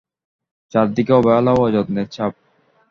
[0.71, 2.33] চারদিকে অবহেলা ও অযত্নের ছাপ।